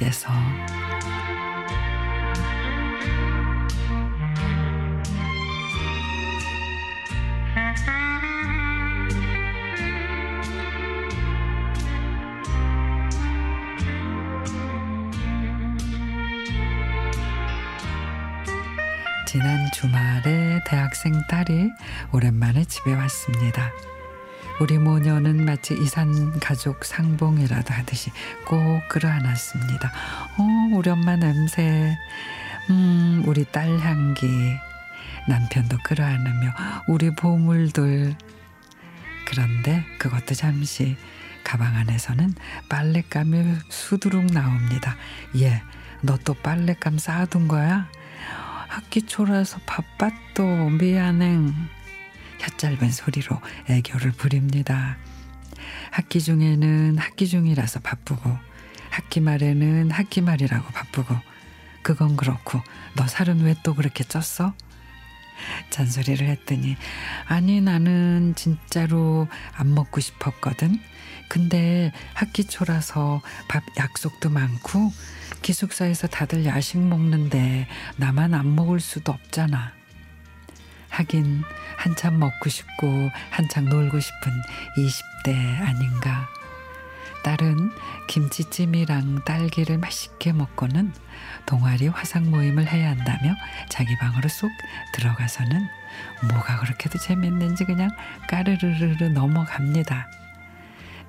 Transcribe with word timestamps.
하나님께서 0.00 0.30
지난 19.26 19.70
주말에 19.72 20.60
대학생 20.66 21.12
딸이 21.28 21.70
오랜만에 22.12 22.64
집에 22.64 22.94
왔습니다. 22.94 23.70
우리 24.60 24.76
모녀는 24.76 25.44
마치 25.46 25.74
이산 25.74 26.38
가족 26.38 26.84
상봉이라도 26.84 27.72
하듯이 27.72 28.10
꼭 28.44 28.60
끌어안았습니다. 28.90 29.90
어, 30.36 30.76
우리 30.76 30.90
엄마 30.90 31.16
냄새, 31.16 31.96
음, 32.68 33.22
우리 33.26 33.44
딸 33.46 33.78
향기, 33.78 34.28
남편도 35.26 35.78
끌어안으며 35.82 36.52
우리 36.88 37.10
보물들. 37.14 38.14
그런데 39.24 39.84
그것도 39.98 40.34
잠시 40.34 40.96
가방 41.42 41.74
안에서는 41.76 42.34
빨랫감이 42.68 43.54
수두룩 43.70 44.26
나옵니다. 44.26 44.94
예, 45.36 45.62
너 46.02 46.18
또 46.18 46.34
빨랫감 46.34 46.98
쌓아둔 46.98 47.48
거야? 47.48 47.88
학기 48.68 49.02
초라서 49.02 49.58
바빴도 49.64 50.70
미안해. 50.70 51.38
혀짧은 52.40 52.90
소리로 52.90 53.40
애교를 53.68 54.12
부립니다. 54.12 54.96
학기 55.90 56.20
중에는 56.20 56.98
학기 56.98 57.26
중이라서 57.28 57.80
바쁘고 57.80 58.36
학기 58.90 59.20
말에는 59.20 59.90
학기 59.90 60.20
말이라고 60.20 60.72
바쁘고 60.72 61.14
그건 61.82 62.16
그렇고 62.16 62.60
너 62.96 63.06
살은 63.06 63.40
왜 63.42 63.54
또 63.62 63.74
그렇게 63.74 64.04
쪘어? 64.04 64.52
잔소리를 65.70 66.26
했더니 66.26 66.76
아니 67.26 67.60
나는 67.60 68.34
진짜로 68.36 69.28
안 69.54 69.74
먹고 69.74 70.00
싶었거든. 70.00 70.78
근데 71.28 71.92
학기 72.12 72.44
초라서 72.44 73.22
밥 73.48 73.62
약속도 73.78 74.30
많고 74.30 74.92
기숙사에서 75.42 76.08
다들 76.08 76.44
야식 76.44 76.78
먹는데 76.80 77.68
나만 77.96 78.34
안 78.34 78.54
먹을 78.54 78.80
수도 78.80 79.12
없잖아. 79.12 79.79
하긴 80.90 81.42
한참 81.76 82.18
먹고 82.18 82.48
싶고 82.48 83.10
한창 83.30 83.64
놀고 83.66 84.00
싶은 84.00 84.32
20대 84.76 85.60
아닌가. 85.62 86.28
딸은 87.22 87.72
김치찜이랑 88.08 89.24
딸기를 89.24 89.78
맛있게 89.78 90.32
먹고는 90.32 90.92
동아리 91.46 91.88
화상 91.88 92.30
모임을 92.30 92.66
해야 92.66 92.90
한다며 92.90 93.34
자기 93.68 93.96
방으로 93.98 94.28
쏙 94.28 94.50
들어가서는 94.94 95.66
뭐가 96.30 96.60
그렇게도 96.60 96.98
재밌는지 96.98 97.64
그냥 97.64 97.90
까르르르르 98.28 99.04
넘어갑니다. 99.08 100.10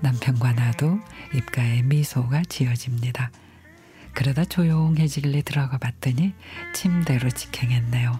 남편과 0.01 0.53
나도 0.53 0.99
입가에 1.33 1.83
미소가 1.83 2.43
지어집니다. 2.49 3.31
그러다 4.13 4.43
조용해지길래 4.45 5.43
들어가 5.43 5.77
봤더니 5.77 6.33
침대로 6.73 7.29
직행했네요. 7.29 8.19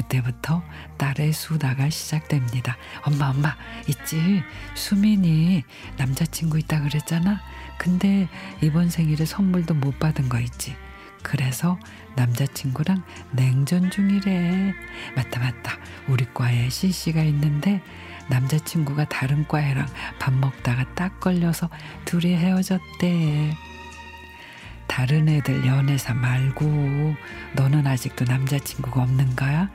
그때부터 0.00 0.62
딸의 0.96 1.32
수다가 1.32 1.90
시작됩니다. 1.90 2.76
엄마 3.02 3.28
엄마 3.28 3.56
있지 3.86 4.42
수민이 4.74 5.64
남자친구 5.98 6.58
있다 6.60 6.80
그랬잖아. 6.80 7.40
근데 7.78 8.28
이번 8.62 8.88
생일에 8.88 9.24
선물도 9.24 9.74
못 9.74 9.98
받은 9.98 10.28
거 10.28 10.40
있지. 10.40 10.74
그래서 11.22 11.78
남자친구랑 12.16 13.02
냉전 13.32 13.90
중이래. 13.90 14.72
맞다 15.16 15.40
맞다. 15.40 15.78
우리 16.08 16.26
과에 16.32 16.70
CC가 16.70 17.22
있는데 17.24 17.82
남자친구가 18.28 19.08
다른 19.08 19.46
과애랑 19.46 19.86
밥 20.18 20.32
먹다가 20.32 20.94
딱 20.94 21.20
걸려서 21.20 21.68
둘이 22.06 22.36
헤어졌대. 22.36 23.54
다른 24.86 25.28
애들 25.28 25.66
연애사 25.66 26.14
말고 26.14 27.14
너는 27.54 27.86
아직도 27.86 28.24
남자친구가 28.24 29.02
없는 29.02 29.36
거야? 29.36 29.70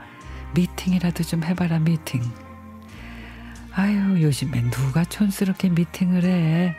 미팅이라도 0.56 1.24
좀 1.24 1.44
해봐라 1.44 1.80
미팅. 1.80 2.22
아유 3.74 4.24
요즘엔 4.24 4.72
누가 4.72 5.04
촌스럽게 5.04 5.70
미팅을 5.70 6.24
해. 6.24 6.76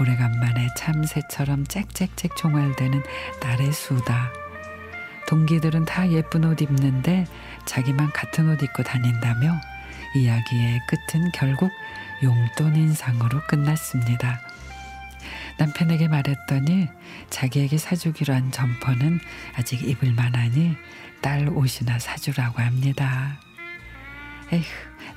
오래간만에 0.00 0.68
참새처럼 0.76 1.64
짹짹짹 1.66 2.30
종알대는 2.36 3.02
딸의 3.40 3.72
수다. 3.72 4.32
동기들은 5.28 5.84
다 5.84 6.10
예쁜 6.10 6.44
옷 6.44 6.60
입는데 6.60 7.24
자기만 7.64 8.10
같은 8.12 8.50
옷 8.50 8.60
입고 8.62 8.82
다닌다며 8.82 9.58
이야기의 10.16 10.80
끝은 10.88 11.30
결국 11.32 11.70
용돈 12.22 12.74
인상으로 12.74 13.40
끝났습니다. 13.46 14.40
남편에게 15.56 16.08
말했더니 16.08 16.88
자기에게 17.30 17.78
사주기로 17.78 18.34
한 18.34 18.50
점퍼는 18.50 19.20
아직 19.56 19.88
입을 19.88 20.12
만하니 20.12 20.76
딸 21.24 21.48
옷이나 21.48 21.98
사주라고 21.98 22.60
합니다. 22.60 23.40
에휴, 24.52 24.62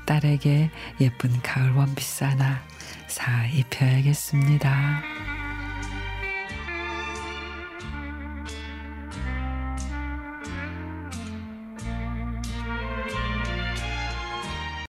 딸에게 0.05 0.71
예쁜 1.01 1.41
가을 1.41 1.71
원피스 1.71 2.23
하나 2.23 2.63
사 3.07 3.45
입혀야겠습니다. 3.47 5.16